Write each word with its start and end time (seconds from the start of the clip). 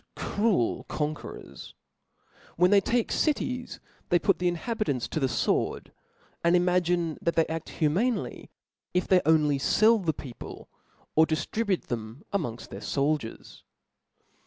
cruel 0.15 0.83
conquerors: 0.85 1.75
when 2.55 2.71
they 2.71 2.81
take 2.81 3.11
cities, 3.11 3.79
they 4.09 4.17
put^^^ 4.17 4.39
the 4.39 4.47
inhabitants 4.47 5.07
to 5.07 5.19
the 5.19 5.27
Tword, 5.27 5.91
and 6.43 6.55
imagine 6.55 7.19
that 7.21 7.35
they 7.35 7.45
aft 7.45 7.69
humanely, 7.69 8.49
if 8.95 9.07
they 9.07 9.21
only 9.27 9.59
fell 9.59 9.99
the 9.99 10.11
people, 10.11 10.69
or 11.15 11.27
di 11.27 11.35
ftribute 11.35 11.83
them 11.83 12.23
amongft 12.33 12.69
their 12.69 12.79
foldiers. 12.81 13.61